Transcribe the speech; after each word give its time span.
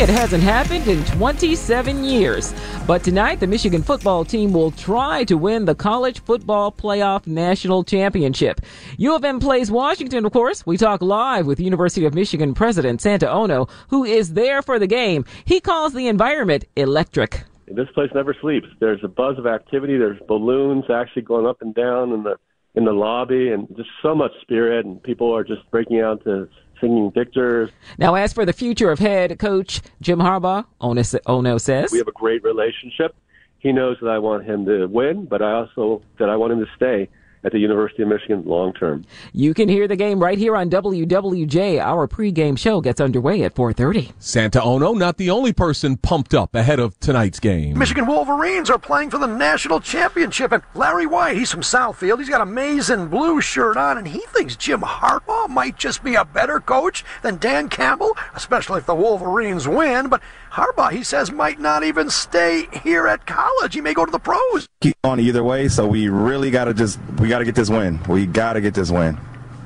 It 0.00 0.08
hasn't 0.08 0.44
happened 0.44 0.86
in 0.86 1.04
27 1.06 2.04
years. 2.04 2.54
But 2.86 3.02
tonight, 3.02 3.40
the 3.40 3.48
Michigan 3.48 3.82
football 3.82 4.24
team 4.24 4.52
will 4.52 4.70
try 4.70 5.24
to 5.24 5.36
win 5.36 5.64
the 5.64 5.74
College 5.74 6.20
Football 6.20 6.70
Playoff 6.70 7.26
National 7.26 7.82
Championship. 7.82 8.60
U 8.96 9.16
of 9.16 9.24
M 9.24 9.40
plays 9.40 9.72
Washington, 9.72 10.24
of 10.24 10.32
course. 10.32 10.64
We 10.64 10.76
talk 10.76 11.02
live 11.02 11.48
with 11.48 11.58
University 11.58 12.06
of 12.06 12.14
Michigan 12.14 12.54
President 12.54 13.00
Santa 13.00 13.28
Ono, 13.28 13.66
who 13.88 14.04
is 14.04 14.34
there 14.34 14.62
for 14.62 14.78
the 14.78 14.86
game. 14.86 15.24
He 15.44 15.60
calls 15.60 15.94
the 15.94 16.06
environment 16.06 16.64
electric. 16.76 17.42
This 17.66 17.88
place 17.92 18.10
never 18.14 18.36
sleeps. 18.40 18.68
There's 18.78 19.02
a 19.02 19.08
buzz 19.08 19.36
of 19.36 19.48
activity. 19.48 19.98
There's 19.98 20.20
balloons 20.28 20.84
actually 20.94 21.22
going 21.22 21.44
up 21.44 21.60
and 21.60 21.74
down 21.74 22.12
in 22.12 22.22
the 22.22 22.36
in 22.76 22.84
the 22.84 22.92
lobby, 22.92 23.50
and 23.50 23.66
just 23.76 23.88
so 24.00 24.14
much 24.14 24.30
spirit, 24.42 24.86
and 24.86 25.02
people 25.02 25.34
are 25.34 25.42
just 25.42 25.68
breaking 25.72 26.00
out 26.00 26.22
to 26.22 26.48
singing 26.80 27.10
victors. 27.10 27.70
Now, 27.98 28.14
as 28.14 28.32
for 28.32 28.44
the 28.44 28.52
future 28.52 28.90
of 28.90 28.98
head 28.98 29.38
coach 29.38 29.80
Jim 30.00 30.18
Harbaugh, 30.18 30.64
Ono 30.80 31.58
says, 31.58 31.92
We 31.92 31.98
have 31.98 32.08
a 32.08 32.12
great 32.12 32.42
relationship. 32.42 33.14
He 33.58 33.72
knows 33.72 33.96
that 34.00 34.08
I 34.08 34.18
want 34.18 34.44
him 34.44 34.66
to 34.66 34.86
win, 34.86 35.24
but 35.24 35.42
I 35.42 35.52
also 35.52 36.02
that 36.18 36.28
I 36.28 36.36
want 36.36 36.52
him 36.52 36.60
to 36.60 36.70
stay 36.76 37.08
at 37.44 37.52
the 37.52 37.58
University 37.58 38.02
of 38.02 38.08
Michigan 38.08 38.42
long 38.44 38.72
term. 38.72 39.04
You 39.32 39.54
can 39.54 39.68
hear 39.68 39.88
the 39.88 39.96
game 39.96 40.20
right 40.20 40.38
here 40.38 40.56
on 40.56 40.70
WWJ. 40.70 41.80
Our 41.80 42.08
pregame 42.08 42.58
show 42.58 42.80
gets 42.80 43.00
underway 43.00 43.42
at 43.42 43.54
4:30. 43.54 44.12
Santa 44.18 44.62
Ono 44.62 44.94
not 44.94 45.16
the 45.16 45.30
only 45.30 45.52
person 45.52 45.96
pumped 45.96 46.34
up 46.34 46.54
ahead 46.54 46.80
of 46.80 46.98
tonight's 47.00 47.40
game. 47.40 47.78
Michigan 47.78 48.06
Wolverines 48.06 48.70
are 48.70 48.78
playing 48.78 49.10
for 49.10 49.18
the 49.18 49.26
national 49.26 49.80
championship, 49.80 50.52
and 50.52 50.62
Larry 50.74 51.06
White, 51.06 51.36
he's 51.36 51.50
from 51.50 51.62
Southfield. 51.62 52.18
He's 52.18 52.28
got 52.28 52.40
a 52.40 52.46
maize 52.46 52.90
and 52.90 53.10
blue 53.10 53.40
shirt 53.40 53.76
on, 53.76 53.98
and 53.98 54.08
he 54.08 54.20
thinks 54.28 54.56
Jim 54.56 54.80
Harbaugh 54.80 55.48
might 55.48 55.76
just 55.76 56.02
be 56.02 56.14
a 56.14 56.24
better 56.24 56.60
coach 56.60 57.04
than 57.22 57.38
Dan 57.38 57.68
Campbell, 57.68 58.16
especially 58.34 58.78
if 58.78 58.86
the 58.86 58.94
Wolverines 58.94 59.68
win. 59.68 60.08
But 60.08 60.20
Harbaugh, 60.50 60.90
he 60.90 61.02
says, 61.02 61.30
might 61.30 61.60
not 61.60 61.84
even 61.84 62.10
stay 62.10 62.66
here 62.82 63.06
at 63.06 63.26
college. 63.26 63.74
He 63.74 63.80
may 63.80 63.94
go 63.94 64.04
to 64.04 64.10
the 64.10 64.18
pros. 64.18 64.68
Keep 64.80 64.96
on 65.04 65.20
either 65.20 65.44
way, 65.44 65.68
so 65.68 65.86
we 65.86 66.08
really 66.08 66.50
got 66.50 66.64
to 66.64 66.74
just 66.74 66.98
we 67.18 67.28
got 67.28 67.38
to 67.38 67.44
get 67.44 67.54
this 67.54 67.70
win. 67.70 68.00
We 68.08 68.26
got 68.26 68.54
to 68.54 68.60
get 68.60 68.74
this 68.74 68.90
win. 68.90 69.18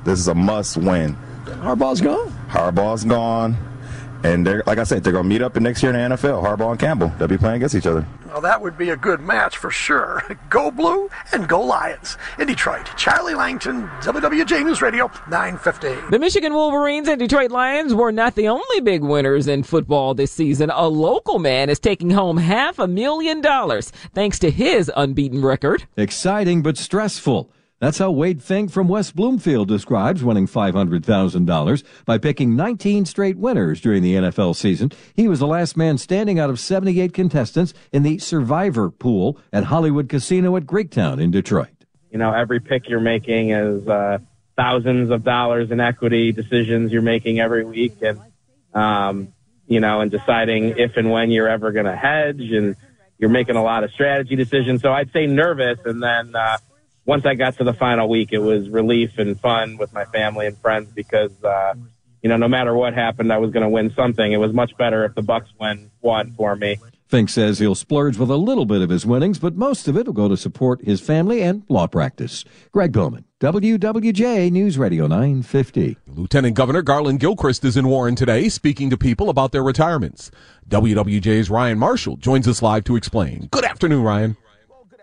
This 0.04 0.19
is 0.19 0.28
a 0.28 0.34
must 0.34 0.76
win. 0.76 1.16
Harbaugh's 1.44 2.00
gone. 2.00 2.31
Harbaugh's 2.48 3.04
gone. 3.04 3.56
And 4.24 4.46
they're, 4.46 4.62
like 4.66 4.78
I 4.78 4.84
said, 4.84 5.02
they're 5.02 5.12
going 5.12 5.24
to 5.24 5.28
meet 5.28 5.42
up 5.42 5.56
next 5.56 5.82
year 5.82 5.92
in 5.92 6.10
the 6.10 6.16
NFL. 6.16 6.42
Harbaugh 6.42 6.70
and 6.72 6.80
Campbell. 6.80 7.12
They'll 7.18 7.28
be 7.28 7.38
playing 7.38 7.56
against 7.56 7.74
each 7.74 7.86
other. 7.86 8.06
Well, 8.26 8.40
that 8.40 8.62
would 8.62 8.78
be 8.78 8.90
a 8.90 8.96
good 8.96 9.20
match 9.20 9.58
for 9.58 9.70
sure. 9.70 10.22
Go 10.50 10.70
Blue 10.70 11.10
and 11.32 11.48
Go 11.48 11.60
Lions. 11.60 12.16
In 12.38 12.46
Detroit, 12.46 12.88
Charlie 12.96 13.34
Langton, 13.34 13.88
WWJ 14.00 14.64
News 14.64 14.80
Radio, 14.80 15.10
950. 15.28 16.10
The 16.10 16.18
Michigan 16.18 16.54
Wolverines 16.54 17.08
and 17.08 17.18
Detroit 17.18 17.50
Lions 17.50 17.94
were 17.94 18.12
not 18.12 18.34
the 18.34 18.48
only 18.48 18.80
big 18.80 19.02
winners 19.02 19.48
in 19.48 19.62
football 19.62 20.14
this 20.14 20.32
season. 20.32 20.70
A 20.70 20.88
local 20.88 21.38
man 21.38 21.68
is 21.68 21.78
taking 21.78 22.10
home 22.10 22.36
half 22.36 22.78
a 22.78 22.86
million 22.86 23.40
dollars 23.40 23.90
thanks 24.14 24.38
to 24.38 24.50
his 24.50 24.90
unbeaten 24.96 25.42
record. 25.42 25.86
Exciting 25.96 26.62
but 26.62 26.78
stressful. 26.78 27.50
That's 27.82 27.98
how 27.98 28.12
Wade 28.12 28.44
Fink 28.44 28.70
from 28.70 28.87
West 28.87 29.16
Bloomfield 29.16 29.66
describes 29.66 30.22
winning 30.22 30.47
$500,000 30.47 31.82
by 32.04 32.16
picking 32.16 32.54
19 32.54 33.06
straight 33.06 33.37
winners 33.37 33.81
during 33.81 34.04
the 34.04 34.15
NFL 34.15 34.54
season. 34.54 34.93
He 35.16 35.26
was 35.26 35.41
the 35.41 35.48
last 35.48 35.76
man 35.76 35.98
standing 35.98 36.38
out 36.38 36.48
of 36.48 36.60
78 36.60 37.12
contestants 37.12 37.75
in 37.91 38.04
the 38.04 38.20
Survivor 38.20 38.88
pool 38.88 39.37
at 39.53 39.65
Hollywood 39.65 40.09
Casino 40.09 40.56
at 40.56 40.62
Greektown 40.62 41.20
in 41.20 41.32
Detroit. 41.32 41.70
You 42.12 42.19
know, 42.19 42.32
every 42.32 42.60
pick 42.60 42.88
you're 42.88 43.00
making 43.00 43.50
is 43.50 43.88
uh, 43.88 44.19
thousands 44.56 45.10
of 45.10 45.25
dollars 45.25 45.72
in 45.72 45.81
equity 45.81 46.31
decisions 46.31 46.93
you're 46.93 47.03
making 47.03 47.41
every 47.41 47.64
week, 47.64 48.00
and 48.00 48.20
um, 48.75 49.34
you 49.66 49.81
know, 49.81 50.03
and 50.03 50.10
deciding 50.12 50.78
if 50.78 50.97
and 50.97 51.10
when 51.10 51.32
you're 51.32 51.49
ever 51.49 51.72
going 51.72 51.87
to 51.87 51.97
hedge, 51.97 52.43
and 52.53 52.76
you're 53.19 53.28
making 53.28 53.56
a 53.56 53.62
lot 53.64 53.82
of 53.82 53.91
strategy 53.91 54.37
decisions. 54.37 54.82
So 54.82 54.93
I'd 54.93 55.10
say 55.10 55.26
nervous, 55.26 55.81
and 55.84 56.00
then. 56.00 56.37
Uh, 56.37 56.59
once 57.04 57.26
I 57.26 57.34
got 57.34 57.56
to 57.58 57.64
the 57.64 57.72
final 57.72 58.08
week, 58.08 58.28
it 58.32 58.38
was 58.38 58.68
relief 58.68 59.18
and 59.18 59.38
fun 59.40 59.76
with 59.76 59.92
my 59.92 60.04
family 60.04 60.46
and 60.46 60.56
friends 60.58 60.90
because, 60.94 61.32
uh, 61.42 61.74
you 62.22 62.28
know, 62.28 62.36
no 62.36 62.48
matter 62.48 62.74
what 62.74 62.94
happened, 62.94 63.32
I 63.32 63.38
was 63.38 63.50
going 63.50 63.64
to 63.64 63.68
win 63.68 63.92
something. 63.94 64.30
It 64.30 64.36
was 64.36 64.52
much 64.52 64.76
better 64.76 65.04
if 65.04 65.14
the 65.14 65.22
Bucks 65.22 65.50
win 65.58 65.90
won 66.00 66.32
for 66.36 66.54
me. 66.54 66.78
Fink 67.08 67.28
says 67.28 67.58
he'll 67.58 67.74
splurge 67.74 68.16
with 68.16 68.30
a 68.30 68.36
little 68.36 68.64
bit 68.64 68.80
of 68.80 68.88
his 68.88 69.04
winnings, 69.04 69.38
but 69.38 69.54
most 69.54 69.86
of 69.86 69.98
it 69.98 70.06
will 70.06 70.14
go 70.14 70.28
to 70.28 70.36
support 70.36 70.82
his 70.82 70.98
family 70.98 71.42
and 71.42 71.62
law 71.68 71.86
practice. 71.86 72.42
Greg 72.70 72.92
Bowman, 72.92 73.26
WWJ 73.38 74.50
News 74.50 74.78
Radio 74.78 75.06
950. 75.06 75.98
Lieutenant 76.06 76.56
Governor 76.56 76.80
Garland 76.80 77.20
Gilchrist 77.20 77.66
is 77.66 77.76
in 77.76 77.86
Warren 77.88 78.14
today 78.14 78.48
speaking 78.48 78.88
to 78.88 78.96
people 78.96 79.28
about 79.28 79.52
their 79.52 79.62
retirements. 79.62 80.30
WWJ's 80.70 81.50
Ryan 81.50 81.78
Marshall 81.78 82.16
joins 82.16 82.48
us 82.48 82.62
live 82.62 82.84
to 82.84 82.96
explain. 82.96 83.48
Good 83.50 83.66
afternoon, 83.66 84.04
Ryan 84.04 84.36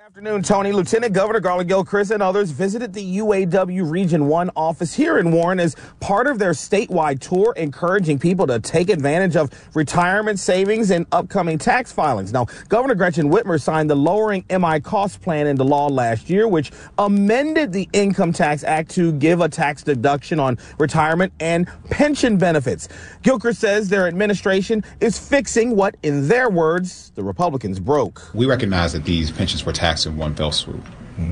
afternoon, 0.09 0.41
Tony. 0.41 0.71
Lieutenant 0.71 1.13
Governor 1.13 1.39
Garland 1.39 1.69
Gilchrist 1.69 2.09
and 2.09 2.23
others 2.23 2.49
visited 2.49 2.93
the 2.93 3.17
UAW 3.19 3.87
Region 3.87 4.27
1 4.27 4.49
office 4.55 4.95
here 4.95 5.19
in 5.19 5.31
Warren 5.31 5.59
as 5.59 5.75
part 5.99 6.25
of 6.25 6.39
their 6.39 6.53
statewide 6.53 7.19
tour, 7.19 7.53
encouraging 7.55 8.17
people 8.17 8.47
to 8.47 8.59
take 8.59 8.89
advantage 8.89 9.35
of 9.35 9.51
retirement 9.75 10.39
savings 10.39 10.89
and 10.89 11.05
upcoming 11.11 11.59
tax 11.59 11.91
filings. 11.91 12.33
Now, 12.33 12.47
Governor 12.69 12.95
Gretchen 12.95 13.29
Whitmer 13.29 13.61
signed 13.61 13.87
the 13.87 13.95
Lowering 13.95 14.43
MI 14.49 14.79
Cost 14.79 15.21
Plan 15.21 15.45
into 15.45 15.63
law 15.63 15.85
last 15.85 16.27
year, 16.27 16.47
which 16.47 16.71
amended 16.97 17.71
the 17.71 17.87
Income 17.93 18.33
Tax 18.33 18.63
Act 18.63 18.89
to 18.91 19.11
give 19.11 19.41
a 19.41 19.47
tax 19.47 19.83
deduction 19.83 20.39
on 20.39 20.57
retirement 20.79 21.33
and 21.39 21.67
pension 21.91 22.35
benefits. 22.39 22.87
Gilchrist 23.21 23.59
says 23.59 23.89
their 23.89 24.07
administration 24.07 24.83
is 25.01 25.19
fixing 25.19 25.75
what, 25.75 25.97
in 26.01 26.27
their 26.27 26.49
words, 26.49 27.11
the 27.13 27.23
Republicans 27.23 27.79
broke. 27.79 28.33
We 28.33 28.47
recognize 28.47 28.93
that 28.93 29.03
these 29.03 29.29
pensions 29.29 29.63
were 29.63 29.71
taxed 29.71 29.98
in 30.05 30.17
one 30.17 30.35
fell 30.35 30.51
swoop. 30.51 30.85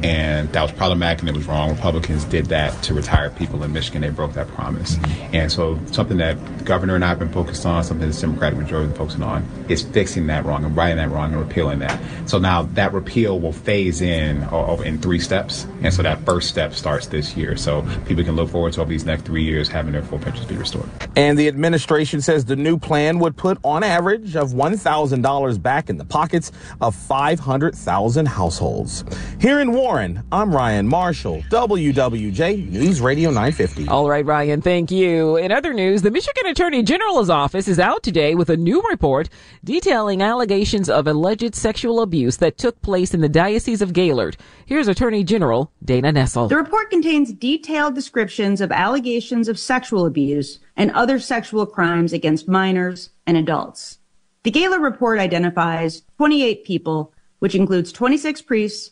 And 0.04 0.52
that 0.54 0.62
was 0.62 0.72
problematic 0.72 1.20
and 1.22 1.30
it 1.30 1.36
was 1.36 1.46
wrong. 1.48 1.72
Republicans 1.72 2.24
did 2.26 2.48
that 2.48 2.84
to 2.84 2.94
retire 2.94 3.30
people 3.30 3.64
in 3.64 3.74
Michigan. 3.74 4.02
They 4.02 4.10
broke 4.10 4.34
that 4.34 4.48
promise. 4.50 4.98
And 5.34 5.52
so 5.52 5.80
something 5.92 6.18
that 6.18 6.38
the 6.60 6.64
governor 6.64 6.96
and 6.96 7.04
I 7.04 7.10
have 7.10 7.20
been 7.20 7.32
focused 7.32 7.66
on, 7.66 7.84
something 7.84 8.10
the 8.10 8.16
Democratic 8.20 8.60
majority 8.60 8.92
is 8.92 8.98
focusing 8.98 9.24
on, 9.24 9.48
is 9.70 9.84
fixing 9.84 10.28
that 10.28 10.46
wrong 10.46 10.64
and 10.64 10.76
righting 10.76 10.98
that 10.98 11.10
wrong 11.10 11.34
and 11.34 11.42
repealing 11.42 11.80
that. 11.80 12.00
So 12.30 12.38
now 12.38 12.64
that 12.64 12.94
repeal 12.94 13.40
will 13.40 13.54
phase 13.54 14.02
in 14.02 14.44
uh, 14.44 14.78
in 14.86 15.00
three 15.00 15.20
steps. 15.20 15.66
And 15.82 15.94
so 15.94 16.04
that 16.04 16.24
first 16.26 16.50
step 16.50 16.74
starts 16.74 17.08
this 17.08 17.36
year. 17.36 17.58
So 17.58 17.86
people 18.06 18.24
can 18.24 18.36
look 18.36 18.50
forward 18.50 18.74
to 18.74 18.82
over 18.82 18.90
these 18.90 19.06
next 19.06 19.24
three 19.24 19.44
years 19.44 19.68
having 19.68 19.94
their 19.94 20.04
full 20.04 20.20
pensions 20.20 20.46
be 20.46 20.56
restored. 20.56 20.90
And 21.16 21.38
the 21.38 21.48
administration 21.48 22.22
says 22.22 22.46
the 22.46 22.56
new 22.56 22.78
plan 22.78 23.20
would 23.20 23.36
put 23.36 23.58
on 23.64 23.84
average 23.84 24.36
of 24.36 24.52
$1,000 24.52 25.62
back 25.62 25.90
in 25.90 25.98
the 25.98 26.06
pockets 26.06 26.52
of 26.82 26.96
500,000 26.96 28.26
households. 28.28 29.04
Here 29.40 29.60
in 29.60 29.72
Warren, 29.78 30.24
I'm 30.32 30.52
Ryan 30.56 30.88
Marshall, 30.88 31.44
WWJ 31.52 32.72
News 32.72 33.00
Radio 33.00 33.30
950. 33.30 33.88
All 33.88 34.10
right, 34.10 34.26
Ryan, 34.26 34.60
thank 34.60 34.90
you. 34.90 35.38
In 35.38 35.52
other 35.52 35.72
news, 35.72 36.02
the 36.02 36.10
Michigan 36.10 36.48
Attorney 36.48 36.82
General's 36.82 37.30
office 37.30 37.68
is 37.68 37.78
out 37.78 38.02
today 38.02 38.34
with 38.34 38.50
a 38.50 38.58
new 38.58 38.82
report 38.82 39.30
detailing 39.64 40.20
allegations 40.24 40.90
of 40.90 41.06
alleged 41.06 41.54
sexual 41.54 42.02
abuse 42.02 42.38
that 42.38 42.58
took 42.58 42.82
place 42.82 43.14
in 43.14 43.22
the 43.22 43.30
Diocese 43.30 43.84
of 43.84 43.94
Gaylord. 43.94 44.36
Here's 44.66 44.88
Attorney 44.88 45.24
General 45.24 45.72
Dana 45.86 46.12
Nessel. 46.12 46.50
The 46.50 46.56
report 46.56 46.90
contains 46.90 47.32
detailed 47.32 47.94
descriptions 47.94 48.62
of 48.62 48.72
allegations 48.72 49.48
of 49.48 49.60
sexual 49.60 50.08
abuse 50.08 50.58
and 50.76 50.90
other 50.94 51.20
sexual 51.20 51.68
crimes 51.68 52.14
against 52.14 52.48
minors 52.48 53.12
and 53.28 53.38
adults. 53.38 54.00
The 54.42 54.50
Gaylord 54.50 54.82
report 54.82 55.20
identifies 55.20 56.02
28 56.18 56.66
people, 56.66 57.14
which 57.38 57.54
includes 57.54 57.92
26 57.92 58.42
priests, 58.42 58.90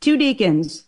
two 0.00 0.16
deacons, 0.16 0.84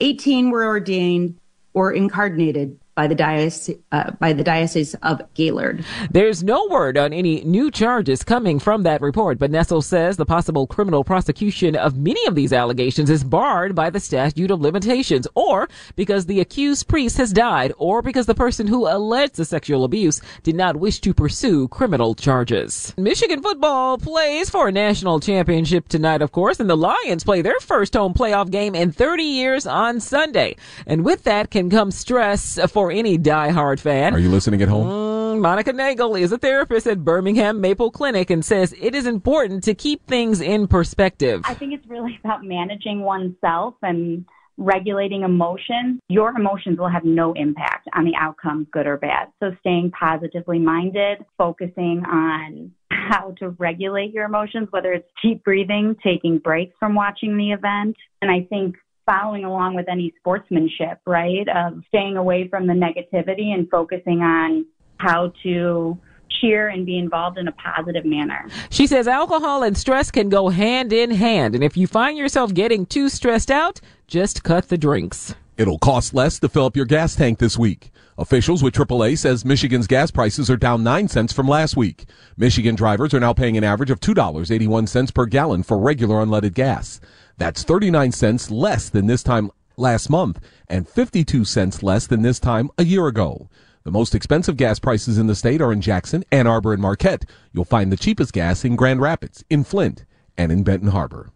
18 0.00 0.50
were 0.50 0.64
ordained 0.64 1.38
or 1.74 1.92
incardinated 1.92 2.78
by 2.94 3.06
the 3.06 3.14
diocese, 3.14 3.76
uh, 3.90 4.10
by 4.20 4.32
the 4.32 4.44
diocese 4.44 4.94
of 5.02 5.22
Gaylord. 5.34 5.84
There's 6.10 6.42
no 6.42 6.66
word 6.68 6.98
on 6.98 7.12
any 7.12 7.42
new 7.42 7.70
charges 7.70 8.22
coming 8.22 8.58
from 8.58 8.82
that 8.82 9.00
report, 9.00 9.38
but 9.38 9.50
Nessel 9.50 9.82
says 9.82 10.16
the 10.16 10.26
possible 10.26 10.66
criminal 10.66 11.02
prosecution 11.02 11.74
of 11.74 11.96
many 11.96 12.24
of 12.26 12.34
these 12.34 12.52
allegations 12.52 13.08
is 13.08 13.24
barred 13.24 13.74
by 13.74 13.88
the 13.88 14.00
statute 14.00 14.50
of 14.50 14.60
limitations, 14.60 15.26
or 15.34 15.68
because 15.96 16.26
the 16.26 16.40
accused 16.40 16.86
priest 16.86 17.16
has 17.16 17.32
died, 17.32 17.72
or 17.78 18.02
because 18.02 18.26
the 18.26 18.34
person 18.34 18.66
who 18.66 18.86
alleged 18.86 19.36
the 19.36 19.44
sexual 19.44 19.84
abuse 19.84 20.20
did 20.42 20.54
not 20.54 20.76
wish 20.76 21.00
to 21.00 21.14
pursue 21.14 21.68
criminal 21.68 22.14
charges. 22.14 22.92
Michigan 22.98 23.42
football 23.42 23.96
plays 23.96 24.50
for 24.50 24.68
a 24.68 24.72
national 24.72 25.18
championship 25.18 25.88
tonight, 25.88 26.20
of 26.20 26.32
course, 26.32 26.60
and 26.60 26.68
the 26.68 26.76
Lions 26.76 27.24
play 27.24 27.40
their 27.40 27.58
first 27.60 27.94
home 27.94 28.12
playoff 28.12 28.50
game 28.50 28.74
in 28.74 28.92
30 28.92 29.22
years 29.22 29.66
on 29.66 29.98
Sunday. 29.98 30.56
And 30.86 31.04
with 31.04 31.24
that 31.24 31.50
can 31.50 31.70
come 31.70 31.90
stress 31.90 32.58
for 32.70 32.81
for 32.82 32.90
any 32.90 33.16
die-hard 33.16 33.78
fan. 33.78 34.12
Are 34.12 34.18
you 34.18 34.28
listening 34.28 34.60
at 34.60 34.68
home? 34.68 34.88
Mm, 34.88 35.40
Monica 35.40 35.72
Nagel 35.72 36.16
is 36.16 36.32
a 36.32 36.38
therapist 36.38 36.88
at 36.88 37.04
Birmingham 37.04 37.60
Maple 37.60 37.92
Clinic 37.92 38.28
and 38.28 38.44
says 38.44 38.74
it 38.80 38.92
is 38.92 39.06
important 39.06 39.62
to 39.64 39.74
keep 39.74 40.04
things 40.08 40.40
in 40.40 40.66
perspective. 40.66 41.42
I 41.44 41.54
think 41.54 41.74
it's 41.74 41.86
really 41.86 42.18
about 42.24 42.42
managing 42.42 43.02
oneself 43.02 43.74
and 43.82 44.24
regulating 44.56 45.22
emotions. 45.22 46.00
Your 46.08 46.30
emotions 46.30 46.76
will 46.76 46.88
have 46.88 47.04
no 47.04 47.34
impact 47.34 47.88
on 47.94 48.04
the 48.04 48.14
outcome, 48.18 48.66
good 48.72 48.88
or 48.88 48.96
bad. 48.96 49.28
So 49.38 49.52
staying 49.60 49.92
positively 49.92 50.58
minded, 50.58 51.24
focusing 51.38 52.02
on 52.04 52.72
how 52.90 53.32
to 53.38 53.50
regulate 53.50 54.12
your 54.12 54.24
emotions, 54.24 54.66
whether 54.72 54.92
it's 54.92 55.08
deep 55.22 55.44
breathing, 55.44 55.94
taking 56.02 56.38
breaks 56.38 56.74
from 56.80 56.96
watching 56.96 57.36
the 57.36 57.52
event. 57.52 57.96
And 58.20 58.28
I 58.28 58.44
think 58.50 58.74
following 59.06 59.44
along 59.44 59.74
with 59.74 59.88
any 59.88 60.12
sportsmanship, 60.18 61.00
right? 61.06 61.46
Of 61.48 61.82
staying 61.88 62.16
away 62.16 62.48
from 62.48 62.66
the 62.66 62.74
negativity 62.74 63.54
and 63.54 63.68
focusing 63.70 64.20
on 64.20 64.66
how 64.98 65.32
to 65.42 65.98
cheer 66.40 66.68
and 66.68 66.86
be 66.86 66.98
involved 66.98 67.38
in 67.38 67.48
a 67.48 67.52
positive 67.52 68.04
manner. 68.04 68.48
She 68.70 68.86
says 68.86 69.06
alcohol 69.06 69.62
and 69.62 69.76
stress 69.76 70.10
can 70.10 70.28
go 70.28 70.48
hand 70.48 70.92
in 70.92 71.10
hand. 71.10 71.54
And 71.54 71.62
if 71.62 71.76
you 71.76 71.86
find 71.86 72.16
yourself 72.16 72.54
getting 72.54 72.86
too 72.86 73.08
stressed 73.08 73.50
out, 73.50 73.80
just 74.06 74.42
cut 74.42 74.68
the 74.68 74.78
drinks. 74.78 75.34
It'll 75.56 75.78
cost 75.78 76.14
less 76.14 76.38
to 76.40 76.48
fill 76.48 76.66
up 76.66 76.76
your 76.76 76.86
gas 76.86 77.14
tank 77.14 77.38
this 77.38 77.58
week. 77.58 77.90
Officials 78.18 78.62
with 78.62 78.74
AAA 78.74 79.18
says 79.18 79.44
Michigan's 79.44 79.86
gas 79.86 80.10
prices 80.10 80.50
are 80.50 80.56
down 80.56 80.82
9 80.82 81.08
cents 81.08 81.32
from 81.32 81.48
last 81.48 81.76
week. 81.76 82.04
Michigan 82.36 82.74
drivers 82.74 83.14
are 83.14 83.20
now 83.20 83.32
paying 83.32 83.56
an 83.56 83.64
average 83.64 83.90
of 83.90 84.00
$2.81 84.00 85.14
per 85.14 85.26
gallon 85.26 85.62
for 85.62 85.78
regular 85.78 86.16
unleaded 86.24 86.54
gas. 86.54 87.00
That's 87.38 87.62
39 87.62 88.12
cents 88.12 88.50
less 88.50 88.88
than 88.88 89.06
this 89.06 89.22
time 89.22 89.50
last 89.76 90.10
month 90.10 90.40
and 90.68 90.88
52 90.88 91.44
cents 91.44 91.82
less 91.82 92.06
than 92.06 92.22
this 92.22 92.38
time 92.38 92.70
a 92.78 92.84
year 92.84 93.06
ago. 93.06 93.48
The 93.84 93.90
most 93.90 94.14
expensive 94.14 94.56
gas 94.56 94.78
prices 94.78 95.18
in 95.18 95.26
the 95.26 95.34
state 95.34 95.60
are 95.60 95.72
in 95.72 95.80
Jackson, 95.80 96.24
Ann 96.30 96.46
Arbor, 96.46 96.72
and 96.72 96.80
Marquette. 96.80 97.24
You'll 97.52 97.64
find 97.64 97.90
the 97.90 97.96
cheapest 97.96 98.32
gas 98.32 98.64
in 98.64 98.76
Grand 98.76 99.00
Rapids, 99.00 99.44
in 99.50 99.64
Flint, 99.64 100.04
and 100.38 100.52
in 100.52 100.62
Benton 100.62 100.90
Harbor. 100.90 101.30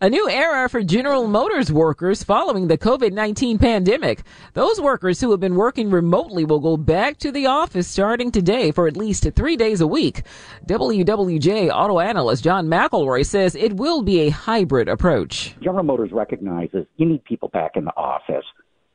A 0.00 0.10
new 0.10 0.28
era 0.28 0.68
for 0.68 0.82
General 0.82 1.26
Motors 1.26 1.72
workers 1.72 2.22
following 2.22 2.68
the 2.68 2.76
COVID-19 2.78 3.60
pandemic. 3.60 4.22
Those 4.54 4.80
workers 4.80 5.20
who 5.20 5.30
have 5.30 5.40
been 5.40 5.56
working 5.56 5.90
remotely 5.90 6.44
will 6.44 6.60
go 6.60 6.76
back 6.76 7.18
to 7.18 7.32
the 7.32 7.46
office 7.46 7.88
starting 7.88 8.30
today 8.30 8.70
for 8.70 8.86
at 8.86 8.96
least 8.96 9.26
three 9.34 9.56
days 9.56 9.80
a 9.80 9.86
week. 9.86 10.22
WWJ 10.66 11.70
auto 11.70 12.00
analyst 12.00 12.44
John 12.44 12.66
McElroy 12.66 13.24
says 13.24 13.54
it 13.54 13.76
will 13.76 14.02
be 14.02 14.20
a 14.20 14.30
hybrid 14.30 14.88
approach. 14.88 15.54
General 15.62 15.84
Motors 15.84 16.12
recognizes 16.12 16.86
you 16.96 17.06
need 17.06 17.24
people 17.24 17.48
back 17.48 17.72
in 17.76 17.84
the 17.84 17.96
office. 17.96 18.44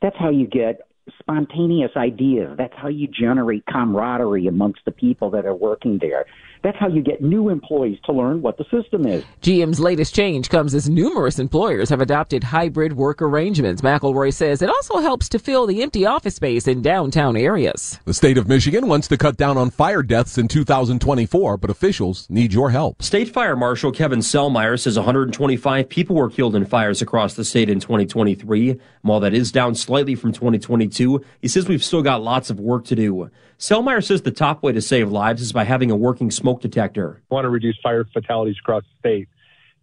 That's 0.00 0.16
how 0.18 0.30
you 0.30 0.46
get 0.46 0.86
spontaneous 1.18 1.90
ideas. 1.96 2.54
That's 2.56 2.74
how 2.76 2.88
you 2.88 3.08
generate 3.08 3.64
camaraderie 3.66 4.46
amongst 4.46 4.84
the 4.84 4.92
people 4.92 5.30
that 5.30 5.44
are 5.46 5.54
working 5.54 5.98
there. 6.00 6.26
That's 6.62 6.78
how 6.78 6.88
you 6.88 7.02
get 7.02 7.22
new 7.22 7.48
employees 7.48 7.98
to 8.04 8.12
learn 8.12 8.40
what 8.40 8.56
the 8.56 8.64
system 8.64 9.06
is. 9.06 9.24
GM's 9.40 9.80
latest 9.80 10.14
change 10.14 10.48
comes 10.48 10.74
as 10.74 10.88
numerous 10.88 11.38
employers 11.38 11.90
have 11.90 12.00
adopted 12.00 12.44
hybrid 12.44 12.92
work 12.92 13.20
arrangements. 13.20 13.82
McElroy 13.82 14.32
says 14.32 14.62
it 14.62 14.70
also 14.70 14.98
helps 14.98 15.28
to 15.30 15.38
fill 15.38 15.66
the 15.66 15.82
empty 15.82 16.06
office 16.06 16.36
space 16.36 16.68
in 16.68 16.80
downtown 16.80 17.36
areas. 17.36 17.98
The 18.04 18.14
state 18.14 18.38
of 18.38 18.48
Michigan 18.48 18.86
wants 18.86 19.08
to 19.08 19.18
cut 19.18 19.36
down 19.36 19.56
on 19.56 19.70
fire 19.70 20.02
deaths 20.02 20.38
in 20.38 20.46
2024, 20.46 21.56
but 21.56 21.70
officials 21.70 22.28
need 22.30 22.52
your 22.52 22.70
help. 22.70 23.02
State 23.02 23.28
Fire 23.28 23.56
Marshal 23.56 23.90
Kevin 23.90 24.20
Sehlmeyer 24.20 24.78
says 24.78 24.96
125 24.96 25.88
people 25.88 26.16
were 26.16 26.30
killed 26.30 26.54
in 26.54 26.64
fires 26.64 27.02
across 27.02 27.34
the 27.34 27.44
state 27.44 27.68
in 27.68 27.80
2023. 27.80 28.78
While 29.02 29.20
that 29.20 29.34
is 29.34 29.50
down 29.50 29.74
slightly 29.74 30.14
from 30.14 30.32
2022, 30.32 31.24
he 31.40 31.48
says 31.48 31.68
we've 31.68 31.82
still 31.82 32.02
got 32.02 32.22
lots 32.22 32.50
of 32.50 32.60
work 32.60 32.84
to 32.84 32.94
do. 32.94 33.30
Sehlmeyer 33.58 34.04
says 34.04 34.22
the 34.22 34.32
top 34.32 34.62
way 34.62 34.72
to 34.72 34.82
save 34.82 35.10
lives 35.10 35.40
is 35.40 35.52
by 35.52 35.62
having 35.62 35.90
a 35.90 35.96
working 35.96 36.32
smoke 36.52 36.62
detector. 36.62 37.22
We 37.30 37.34
want 37.34 37.44
to 37.44 37.50
reduce 37.50 37.78
fire 37.82 38.04
fatalities 38.12 38.56
across 38.60 38.82
the 38.84 38.98
state. 39.08 39.28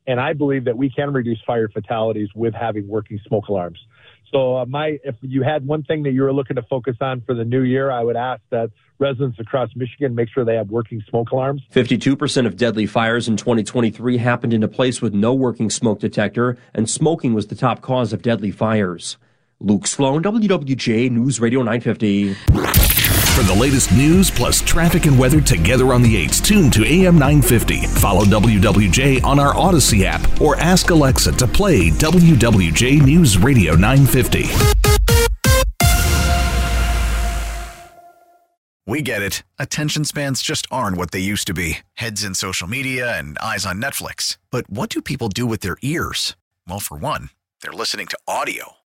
And 0.08 0.20
I 0.20 0.34
believe 0.34 0.66
that 0.66 0.78
we 0.78 0.90
can 0.90 1.14
reduce 1.14 1.40
fire 1.46 1.70
fatalities 1.70 2.30
with 2.34 2.54
having 2.54 2.88
working 2.88 3.20
smoke 3.28 3.48
alarms. 3.48 3.80
So 4.32 4.58
uh, 4.58 4.66
my, 4.66 5.00
if 5.04 5.16
you 5.22 5.44
had 5.44 5.66
one 5.66 5.84
thing 5.84 6.04
that 6.04 6.12
you 6.12 6.22
were 6.22 6.34
looking 6.34 6.56
to 6.56 6.64
focus 6.64 6.96
on 7.02 7.22
for 7.22 7.34
the 7.34 7.44
new 7.44 7.62
year, 7.62 7.92
I 7.92 8.04
would 8.04 8.16
ask 8.16 8.42
that 8.52 8.70
residents 9.00 9.40
across 9.40 9.70
Michigan 9.76 10.14
make 10.14 10.30
sure 10.30 10.46
they 10.46 10.56
have 10.56 10.70
working 10.70 11.02
smoke 11.10 11.32
alarms. 11.32 11.62
52% 11.74 12.46
of 12.46 12.56
deadly 12.56 12.86
fires 12.86 13.28
in 13.28 13.38
2023 13.38 14.18
happened 14.18 14.54
in 14.54 14.62
a 14.62 14.68
place 14.68 15.02
with 15.02 15.14
no 15.14 15.34
working 15.34 15.70
smoke 15.70 16.00
detector, 16.00 16.58
and 16.74 16.90
smoking 16.90 17.34
was 17.34 17.48
the 17.48 17.56
top 17.56 17.82
cause 17.82 18.14
of 18.14 18.22
deadly 18.22 18.52
fires. 18.52 19.18
Luke 19.62 19.88
Sloan, 19.88 20.24
WWJ 20.24 21.12
News 21.12 21.42
Radio 21.42 21.60
950. 21.60 22.34
For 22.34 23.44
the 23.44 23.58
latest 23.60 23.92
news 23.92 24.32
plus 24.32 24.62
traffic 24.62 25.06
and 25.06 25.20
weather 25.20 25.42
together 25.42 25.92
on 25.92 26.02
the 26.02 26.26
8s, 26.28 26.42
tune 26.42 26.72
to 26.72 26.86
AM 26.86 27.16
950. 27.16 27.88
Follow 27.88 28.24
WWJ 28.24 29.22
on 29.26 29.38
our 29.38 29.54
Audacy 29.54 30.04
app 30.04 30.42
or 30.42 30.56
ask 30.62 30.92
Alexa 30.92 31.34
to 31.34 31.46
play 31.46 31.90
WWJ 31.90 33.02
News 33.04 33.38
Radio 33.38 33.76
950. 33.76 34.46
We 38.88 39.02
get 39.02 39.22
it. 39.22 39.44
Attention 39.60 40.06
spans 40.06 40.42
just 40.42 40.68
aren't 40.72 40.96
what 40.96 41.12
they 41.12 41.20
used 41.20 41.48
to 41.48 41.54
be 41.54 41.80
heads 41.96 42.24
in 42.24 42.34
social 42.34 42.68
media 42.70 43.20
and 43.20 43.38
eyes 43.40 43.66
on 43.66 43.82
Netflix. 43.82 44.38
But 44.52 44.70
what 44.70 44.90
do 44.90 45.02
people 45.02 45.28
do 45.28 45.46
with 45.46 45.60
their 45.60 45.76
ears? 45.82 46.38
Well, 46.66 46.80
for 46.80 46.96
one, 46.96 47.30
they're 47.62 47.74
listening 47.74 48.08
to 48.08 48.18
audio. 48.26 48.79